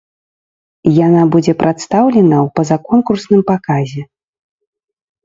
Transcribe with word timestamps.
Яна 1.05 1.21
будзе 1.35 1.53
прадстаўлена 1.61 2.37
ў 2.37 2.47
пазаконкурсным 2.61 3.41
паказе. 3.51 4.03